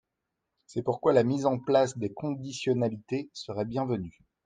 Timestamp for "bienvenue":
3.65-4.23